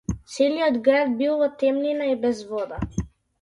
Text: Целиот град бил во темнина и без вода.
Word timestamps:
Целиот 0.35 0.79
град 0.87 1.13
бил 1.19 1.35
во 1.43 1.49
темнина 1.65 2.09
и 2.15 2.17
без 2.25 2.43
вода. 2.55 2.81